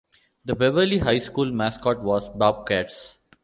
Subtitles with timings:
[0.45, 3.19] The Beverly High School mascot was Bobcats.